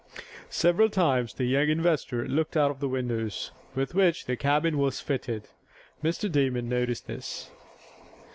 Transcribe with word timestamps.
Several 0.49 0.89
times 0.89 1.35
the 1.35 1.43
young 1.43 1.69
investor 1.69 2.27
looked 2.27 2.57
out 2.57 2.71
of 2.71 2.79
the 2.79 2.87
windows 2.89 3.51
with 3.75 3.93
which 3.93 4.25
the 4.25 4.35
cabin 4.35 4.79
was 4.79 4.99
fitted. 4.99 5.47
Mr. 6.03 6.31
Damon 6.31 6.67
noticed 6.67 7.05
this. 7.05 7.51